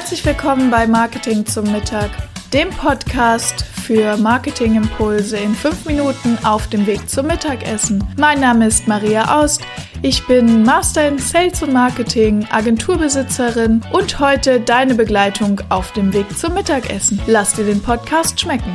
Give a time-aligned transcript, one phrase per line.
[0.00, 2.08] Herzlich willkommen bei Marketing zum Mittag,
[2.54, 8.02] dem Podcast für Marketingimpulse in fünf Minuten auf dem Weg zum Mittagessen.
[8.16, 9.60] Mein Name ist Maria Aust.
[10.00, 16.26] Ich bin Master in Sales und Marketing, Agenturbesitzerin und heute deine Begleitung auf dem Weg
[16.36, 17.20] zum Mittagessen.
[17.26, 18.72] Lass dir den Podcast schmecken.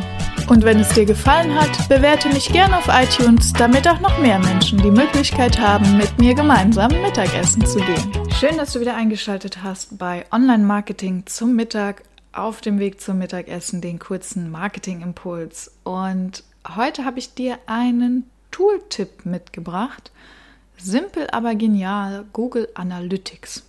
[0.47, 4.37] Und wenn es dir gefallen hat, bewerte mich gerne auf iTunes, damit auch noch mehr
[4.37, 8.31] Menschen die Möglichkeit haben, mit mir gemeinsam Mittagessen zu gehen.
[8.39, 13.17] Schön, dass du wieder eingeschaltet hast bei Online Marketing zum Mittag auf dem Weg zum
[13.17, 15.71] Mittagessen, den kurzen Marketing-Impuls.
[15.83, 16.43] Und
[16.75, 20.11] heute habe ich dir einen Tooltip mitgebracht.
[20.77, 23.63] Simpel, aber genial, Google Analytics.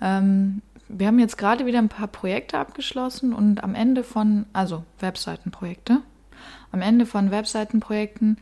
[0.00, 4.84] Ähm, wir haben jetzt gerade wieder ein paar Projekte abgeschlossen und am Ende von, also
[4.98, 6.02] Webseitenprojekte,
[6.72, 8.38] am Ende von Webseitenprojekten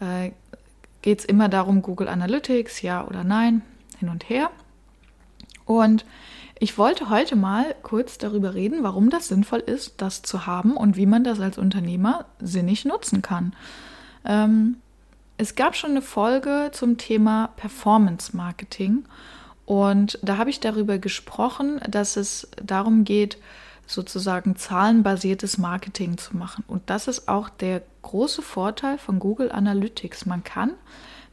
[0.00, 0.30] äh,
[1.02, 3.62] geht es immer darum, Google Analytics, ja oder nein,
[3.98, 4.50] hin und her.
[5.64, 6.04] Und
[6.58, 10.96] ich wollte heute mal kurz darüber reden, warum das sinnvoll ist, das zu haben und
[10.96, 13.54] wie man das als Unternehmer sinnig nutzen kann.
[14.24, 14.76] Ähm,
[15.38, 19.04] es gab schon eine Folge zum Thema Performance Marketing
[19.66, 23.38] und da habe ich darüber gesprochen, dass es darum geht,
[23.86, 26.64] sozusagen zahlenbasiertes Marketing zu machen.
[26.66, 30.26] Und das ist auch der große Vorteil von Google Analytics.
[30.26, 30.72] Man kann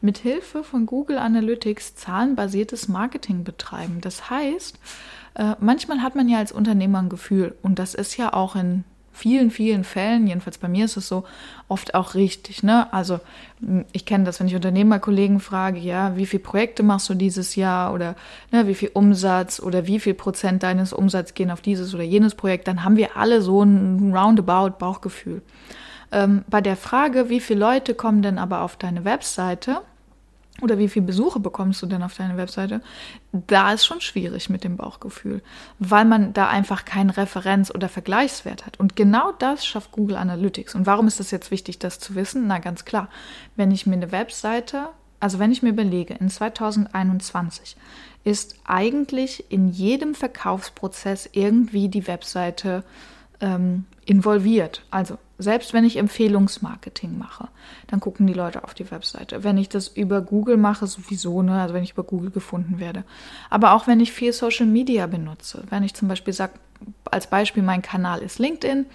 [0.01, 3.99] mit Hilfe von Google Analytics zahlenbasiertes Marketing betreiben.
[4.01, 4.79] Das heißt,
[5.35, 8.83] äh, manchmal hat man ja als Unternehmer ein Gefühl, und das ist ja auch in
[9.19, 11.25] vielen, vielen Fällen, jedenfalls bei mir ist es so,
[11.67, 12.63] oft auch richtig.
[12.63, 12.91] Ne?
[12.93, 13.19] Also
[13.91, 17.93] ich kenne das, wenn ich Unternehmerkollegen frage, ja, wie viele Projekte machst du dieses Jahr
[17.93, 18.15] oder
[18.51, 22.33] ne, wie viel Umsatz oder wie viel Prozent deines Umsatzes gehen auf dieses oder jenes
[22.33, 25.41] Projekt, dann haben wir alle so ein roundabout Bauchgefühl.
[26.11, 29.81] Ähm, bei der Frage, wie viele Leute kommen denn aber auf deine Webseite,
[30.61, 32.81] oder wie viele Besuche bekommst du denn auf deiner Webseite?
[33.31, 35.41] Da ist schon schwierig mit dem Bauchgefühl,
[35.79, 38.79] weil man da einfach keinen Referenz- oder Vergleichswert hat.
[38.79, 40.75] Und genau das schafft Google Analytics.
[40.75, 42.47] Und warum ist es jetzt wichtig, das zu wissen?
[42.47, 43.09] Na, ganz klar.
[43.55, 44.89] Wenn ich mir eine Webseite,
[45.19, 47.75] also wenn ich mir überlege, in 2021
[48.23, 52.83] ist eigentlich in jedem Verkaufsprozess irgendwie die Webseite
[53.41, 54.83] ähm, involviert.
[54.91, 57.47] Also selbst wenn ich Empfehlungsmarketing mache,
[57.87, 59.43] dann gucken die Leute auf die Webseite.
[59.43, 61.61] Wenn ich das über Google mache, sowieso, ne?
[61.61, 63.03] also wenn ich über Google gefunden werde.
[63.49, 66.53] Aber auch wenn ich viel Social Media benutze, wenn ich zum Beispiel sage,
[67.11, 68.85] als Beispiel, mein Kanal ist LinkedIn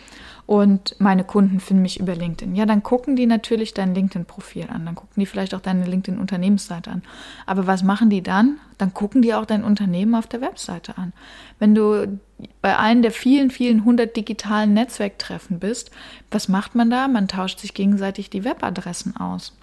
[0.46, 2.54] und meine Kunden finden mich über LinkedIn.
[2.54, 6.90] Ja, dann gucken die natürlich dein LinkedIn-Profil an, dann gucken die vielleicht auch deine LinkedIn-Unternehmensseite
[6.90, 7.02] an.
[7.46, 8.58] Aber was machen die dann?
[8.78, 11.12] Dann gucken die auch dein Unternehmen auf der Webseite an.
[11.58, 12.18] Wenn du
[12.60, 15.90] bei einem der vielen, vielen hundert digitalen Netzwerktreffen bist,
[16.30, 17.08] was macht man da?
[17.08, 19.54] Man tauscht sich gegenseitig die Webadressen aus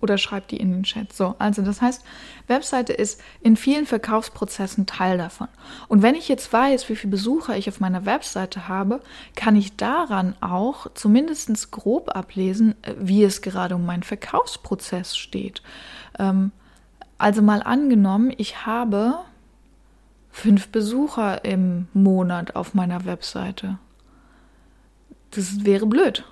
[0.00, 1.12] oder schreibt die in den Chat.
[1.12, 2.04] So, also das heißt,
[2.46, 5.48] Webseite ist in vielen Verkaufsprozessen Teil davon.
[5.88, 9.00] Und wenn ich jetzt weiß, wie viele Besucher ich auf meiner Webseite habe,
[9.36, 15.62] kann ich daran auch zumindest grob ablesen, äh, wie es gerade um meinen Verkaufsprozess steht.
[16.18, 16.52] Ähm,
[17.18, 19.18] also mal angenommen, ich habe
[20.30, 23.78] fünf Besucher im Monat auf meiner Webseite.
[25.30, 26.24] Das wäre blöd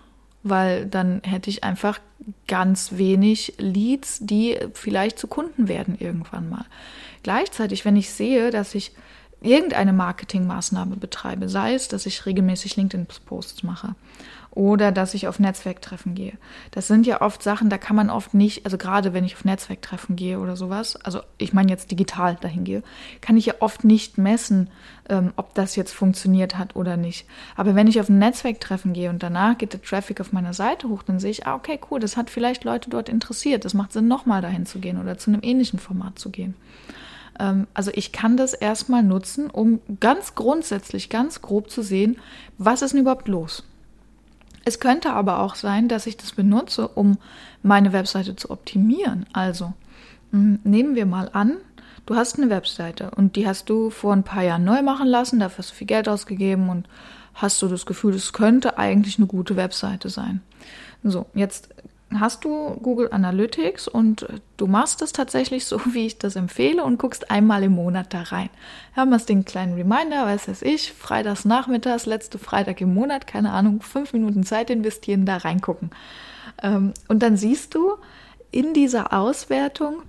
[0.43, 2.00] weil dann hätte ich einfach
[2.47, 6.66] ganz wenig Leads, die vielleicht zu Kunden werden irgendwann mal.
[7.22, 8.93] Gleichzeitig, wenn ich sehe, dass ich
[9.41, 13.94] irgendeine Marketingmaßnahme betreibe, sei es, dass ich regelmäßig LinkedIn-Posts mache
[14.59, 16.33] oder dass ich auf Netzwerktreffen gehe.
[16.73, 19.45] Das sind ja oft Sachen, da kann man oft nicht, also gerade wenn ich auf
[19.45, 22.83] Netzwerktreffen gehe oder sowas, also ich meine jetzt digital dahin gehe,
[23.21, 24.69] kann ich ja oft nicht messen,
[25.09, 27.25] ähm, ob das jetzt funktioniert hat oder nicht.
[27.55, 30.89] Aber wenn ich auf ein Netzwerktreffen gehe und danach geht der Traffic auf meiner Seite
[30.89, 33.65] hoch, dann sehe ich, ah, okay, cool, das hat vielleicht Leute dort interessiert.
[33.65, 36.57] Das macht Sinn, nochmal dahin zu gehen oder zu einem ähnlichen Format zu gehen.
[37.39, 42.19] Ähm, also ich kann das erstmal nutzen, um ganz grundsätzlich, ganz grob zu sehen,
[42.59, 43.63] was ist denn überhaupt los?
[44.69, 47.17] Es könnte aber auch sein, dass ich das benutze, um
[47.62, 49.25] meine Webseite zu optimieren.
[49.33, 49.73] Also
[50.31, 51.56] hm, nehmen wir mal an,
[52.05, 55.41] du hast eine Webseite und die hast du vor ein paar Jahren neu machen lassen,
[55.41, 56.87] dafür hast du viel Geld ausgegeben und
[57.32, 60.43] hast du das Gefühl, es könnte eigentlich eine gute Webseite sein.
[61.03, 61.70] So, jetzt
[62.14, 64.26] hast du Google Analytics und
[64.56, 68.22] du machst es tatsächlich so, wie ich das empfehle und guckst einmal im Monat da
[68.22, 68.50] rein.
[68.96, 73.52] Ja, machst den kleinen Reminder, weiß es ich, freitags nachmittags, letzte Freitag im Monat, keine
[73.52, 75.90] Ahnung, fünf Minuten Zeit investieren, da reingucken.
[76.62, 77.96] Ähm, und dann siehst du
[78.50, 80.02] in dieser Auswertung,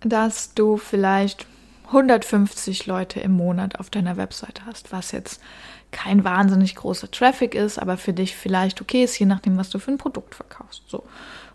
[0.00, 1.46] dass du vielleicht
[1.86, 5.40] 150 Leute im Monat auf deiner Webseite hast, was jetzt
[5.94, 9.78] kein wahnsinnig großer Traffic ist, aber für dich vielleicht okay ist, je nachdem, was du
[9.78, 10.82] für ein Produkt verkaufst.
[10.88, 10.98] So.
[10.98, 11.06] Und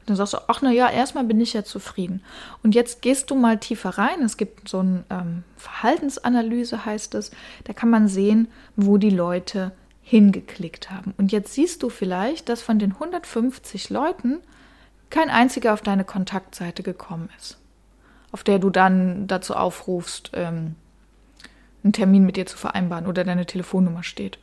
[0.06, 2.24] Dann sagst du, ach na ja, erstmal bin ich ja zufrieden.
[2.64, 4.22] Und jetzt gehst du mal tiefer rein.
[4.24, 7.32] Es gibt so eine ähm, Verhaltensanalyse, heißt es.
[7.66, 8.48] Da kann man sehen,
[8.78, 11.14] wo die Leute hingeklickt haben.
[11.18, 14.40] Und jetzt siehst du vielleicht, dass von den 150 Leuten
[15.10, 17.58] kein einziger auf deine Kontaktseite gekommen ist,
[18.32, 20.76] auf der du dann dazu aufrufst, ähm,
[21.84, 24.40] einen Termin mit dir zu vereinbaren oder deine Telefonnummer steht.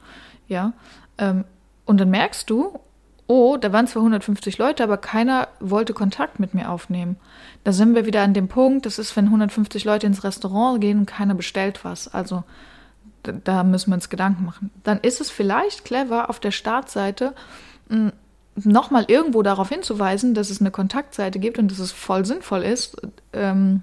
[0.48, 0.72] Ja,
[1.18, 1.44] ähm,
[1.84, 2.78] und dann merkst du,
[3.26, 7.16] oh, da waren zwar 150 Leute, aber keiner wollte Kontakt mit mir aufnehmen.
[7.64, 11.00] Da sind wir wieder an dem Punkt, das ist, wenn 150 Leute ins Restaurant gehen
[11.00, 12.12] und keiner bestellt was.
[12.12, 12.44] Also
[13.22, 14.70] da müssen wir uns Gedanken machen.
[14.84, 17.34] Dann ist es vielleicht clever, auf der Startseite
[17.88, 18.12] hm,
[18.54, 22.96] nochmal irgendwo darauf hinzuweisen, dass es eine Kontaktseite gibt und dass es voll sinnvoll ist,
[23.32, 23.82] ähm,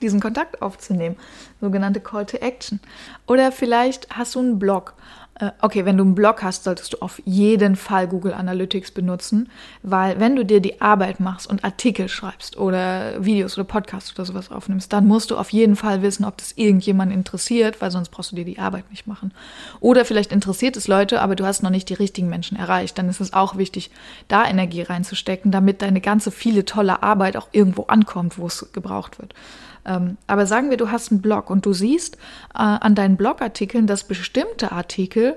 [0.00, 1.16] diesen Kontakt aufzunehmen.
[1.60, 2.80] Sogenannte Call to Action.
[3.26, 4.94] Oder vielleicht hast du einen Blog
[5.40, 9.48] äh, okay, wenn du einen Blog hast, solltest du auf jeden Fall Google Analytics benutzen,
[9.82, 14.26] weil wenn du dir die Arbeit machst und Artikel schreibst oder Videos oder Podcasts oder
[14.26, 18.10] sowas aufnimmst, dann musst du auf jeden Fall wissen, ob das irgendjemand interessiert, weil sonst
[18.10, 19.32] brauchst du dir die Arbeit nicht machen.
[19.80, 22.98] Oder vielleicht interessiert es Leute, aber du hast noch nicht die richtigen Menschen erreicht.
[22.98, 23.90] Dann ist es auch wichtig,
[24.28, 29.18] da Energie reinzustecken, damit deine ganze viele tolle Arbeit auch irgendwo ankommt, wo es gebraucht
[29.18, 29.34] wird.
[29.84, 32.16] Ähm, aber sagen wir, du hast einen Blog und du siehst
[32.54, 35.36] äh, an deinen Blogartikeln, dass bestimmte Artikel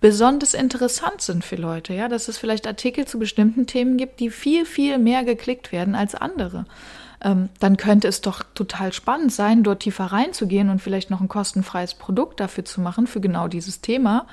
[0.00, 4.30] besonders interessant sind für Leute, ja, dass es vielleicht Artikel zu bestimmten Themen gibt, die
[4.30, 6.66] viel, viel mehr geklickt werden als andere.
[7.24, 11.28] Ähm, dann könnte es doch total spannend sein, dort tiefer reinzugehen und vielleicht noch ein
[11.28, 14.26] kostenfreies Produkt dafür zu machen, für genau dieses Thema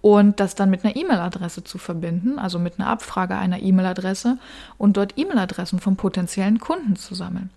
[0.00, 4.38] und das dann mit einer E-Mail-Adresse zu verbinden, also mit einer Abfrage einer E-Mail-Adresse
[4.76, 7.50] und dort E-Mail-Adressen von potenziellen Kunden zu sammeln.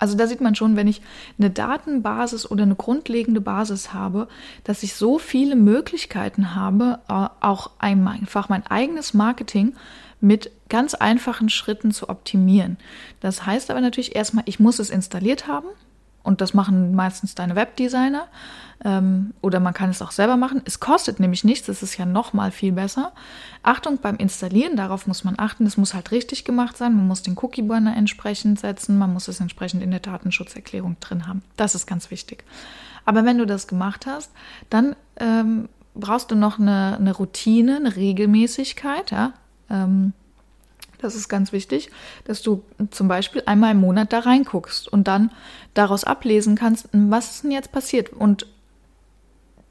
[0.00, 1.02] Also da sieht man schon, wenn ich
[1.38, 4.28] eine Datenbasis oder eine grundlegende Basis habe,
[4.64, 9.74] dass ich so viele Möglichkeiten habe, äh, auch einfach mein eigenes Marketing
[10.22, 12.78] mit ganz einfachen Schritten zu optimieren.
[13.20, 15.68] Das heißt aber natürlich erstmal, ich muss es installiert haben
[16.22, 18.26] und das machen meistens deine Webdesigner
[18.84, 20.62] ähm, oder man kann es auch selber machen.
[20.64, 23.12] Es kostet nämlich nichts, das ist ja noch mal viel besser.
[23.62, 26.96] Achtung beim Installieren, darauf muss man achten, es muss halt richtig gemacht sein.
[26.96, 31.42] Man muss den Cookie-Banner entsprechend setzen, man muss es entsprechend in der Datenschutzerklärung drin haben.
[31.56, 32.44] Das ist ganz wichtig.
[33.04, 34.30] Aber wenn du das gemacht hast,
[34.70, 39.32] dann ähm, brauchst du noch eine, eine, Routine, eine Regelmäßigkeit, ja.
[39.68, 40.12] Ähm,
[41.00, 41.90] das ist ganz wichtig,
[42.24, 45.30] dass du zum Beispiel einmal im Monat da reinguckst und dann
[45.74, 48.12] daraus ablesen kannst, was ist denn jetzt passiert?
[48.12, 48.46] Und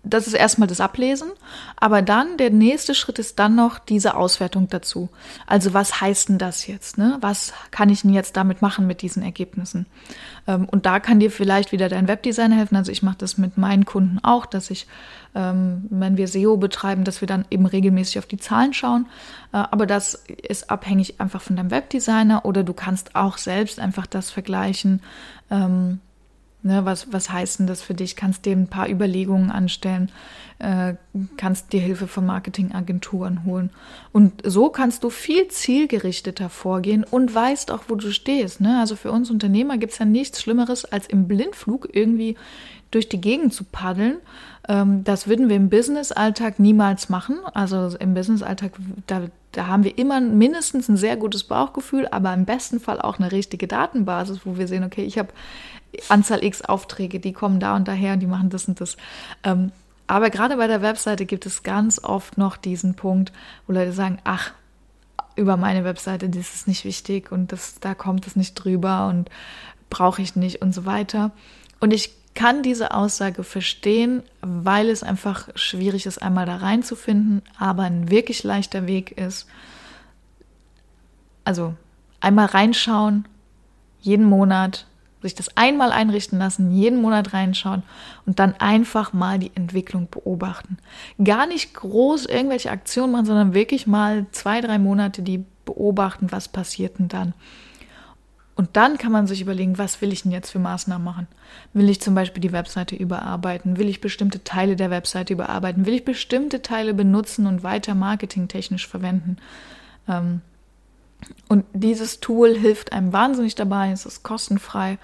[0.04, 1.30] das ist erstmal das Ablesen,
[1.76, 5.10] aber dann der nächste Schritt ist dann noch diese Auswertung dazu.
[5.46, 6.98] Also was heißt denn das jetzt?
[6.98, 7.18] Ne?
[7.20, 9.88] Was kann ich denn jetzt damit machen mit diesen Ergebnissen?
[10.48, 12.78] Ähm, und da kann dir vielleicht wieder dein Webdesign helfen.
[12.78, 14.88] Also ich mache das mit meinen Kunden auch, dass ich,
[15.36, 19.06] ähm, wenn wir SEO betreiben, dass wir dann eben regelmäßig auf die Zahlen schauen.
[19.52, 24.08] Äh, aber das ist abhängig einfach von deinem Webdesigner oder du kannst auch selbst einfach
[24.08, 25.02] das vergleichen.
[25.52, 26.00] Ähm,
[26.62, 28.18] Ne, was, was heißt denn das für dich?
[28.18, 30.12] Kannst dir ein paar Überlegungen anstellen,
[30.60, 30.96] äh,
[31.38, 33.70] kannst dir Hilfe von Marketingagenturen holen.
[34.12, 38.60] Und so kannst du viel zielgerichteter vorgehen und weißt auch, wo du stehst.
[38.60, 38.78] Ne?
[38.78, 42.36] Also für uns Unternehmer gibt es ja nichts Schlimmeres, als im Blindflug irgendwie
[42.92, 44.18] durch die Gegend zu paddeln.
[44.68, 47.40] Ähm, das würden wir im Business-Alltag niemals machen.
[47.54, 48.74] Also im Business-Alltag,
[49.08, 53.20] da, da haben wir immer mindestens ein sehr gutes Bauchgefühl, aber im besten Fall auch
[53.20, 55.30] eine richtige Datenbasis, wo wir sehen, okay, ich habe
[56.08, 58.98] Anzahl X Aufträge, die kommen da und daher und die machen das und das.
[59.44, 59.72] Ähm,
[60.08, 63.32] aber gerade bei der Webseite gibt es ganz oft noch diesen Punkt,
[63.68, 64.52] wo Leute sagen, ach,
[65.36, 69.30] über meine Webseite, das ist nicht wichtig und das, da kommt es nicht drüber und
[69.90, 71.32] brauche ich nicht und so weiter.
[71.80, 77.84] Und ich kann diese Aussage verstehen, weil es einfach schwierig ist, einmal da reinzufinden, aber
[77.84, 79.46] ein wirklich leichter Weg ist,
[81.44, 81.74] also
[82.22, 83.28] einmal reinschauen,
[84.00, 84.86] jeden Monat
[85.22, 87.84] sich das einmal einrichten lassen, jeden Monat reinschauen
[88.26, 90.78] und dann einfach mal die Entwicklung beobachten.
[91.22, 96.48] Gar nicht groß irgendwelche Aktionen machen, sondern wirklich mal zwei, drei Monate die beobachten, was
[96.48, 97.34] passiert denn dann.
[98.60, 101.28] Und dann kann man sich überlegen, was will ich denn jetzt für Maßnahmen machen?
[101.72, 103.78] Will ich zum Beispiel die Webseite überarbeiten?
[103.78, 105.86] Will ich bestimmte Teile der Webseite überarbeiten?
[105.86, 109.38] Will ich bestimmte Teile benutzen und weiter marketingtechnisch verwenden?
[110.10, 110.42] Ähm,
[111.48, 113.92] und dieses Tool hilft einem wahnsinnig dabei.
[113.92, 114.98] Es ist kostenfrei.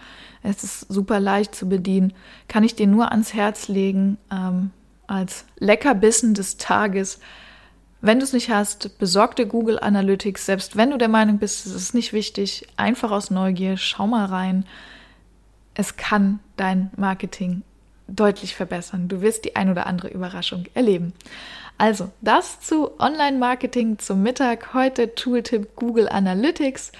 [0.43, 2.11] Es ist super leicht zu bedienen.
[2.49, 4.71] Kann ich dir nur ans Herz legen ähm,
[5.07, 7.21] als Leckerbissen des Tages.
[8.05, 10.45] Wenn du es nicht hast, besorg dir Google Analytics.
[10.45, 14.25] Selbst wenn du der Meinung bist, es ist nicht wichtig, einfach aus Neugier, schau mal
[14.25, 14.67] rein.
[15.73, 17.63] Es kann dein Marketing
[18.07, 19.07] deutlich verbessern.
[19.07, 21.13] Du wirst die ein oder andere Überraschung erleben.
[21.79, 24.75] Also, das zu Online-Marketing zum Mittag.
[24.75, 26.91] Heute Tooltip Google Analytics.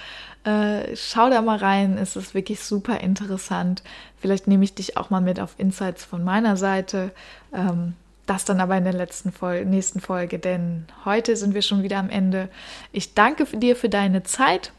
[0.43, 3.83] Äh, schau da mal rein, es ist wirklich super interessant.
[4.17, 7.11] Vielleicht nehme ich dich auch mal mit auf Insights von meiner Seite.
[7.53, 7.93] Ähm,
[8.25, 11.97] das dann aber in der letzten Folge, nächsten Folge, denn heute sind wir schon wieder
[11.97, 12.49] am Ende.
[12.91, 14.71] Ich danke dir für deine Zeit.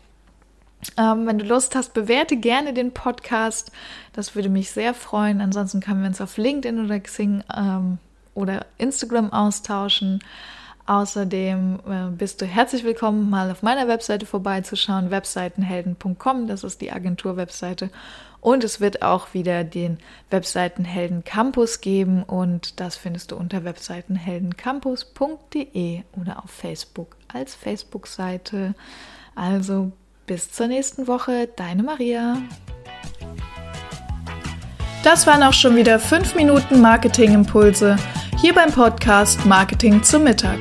[0.97, 3.73] Ähm, wenn du Lust hast, bewerte gerne den Podcast.
[4.13, 5.41] Das würde mich sehr freuen.
[5.41, 7.99] Ansonsten können wir uns auf LinkedIn oder Xing ähm,
[8.35, 10.21] oder Instagram austauschen.
[10.87, 16.93] Außerdem äh, bist du herzlich willkommen, mal auf meiner Webseite vorbeizuschauen, webseitenhelden.com, das ist die
[16.93, 17.91] Agentur-Webseite.
[18.41, 19.99] Und es wird auch wieder den
[20.31, 28.77] Webseitenhelden Campus geben und das findest du unter webseitenheldencampus.de oder auf Facebook als Facebook-Seite.
[29.35, 29.91] Also
[30.27, 32.37] bis zur nächsten Woche, deine Maria.
[35.03, 37.97] Das waren auch schon wieder 5 Minuten Marketing-Impulse
[38.41, 40.61] hier beim Podcast Marketing zum Mittag.